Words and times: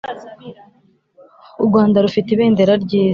u 1.61 1.63
Rwanda 1.67 1.97
rufite 2.05 2.29
ibendera 2.31 2.73
ryiza 2.83 3.09